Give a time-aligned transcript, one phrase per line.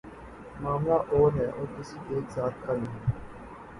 [0.61, 3.11] معاملہ اور ہے اور کسی ایک ذات کا نہیں۔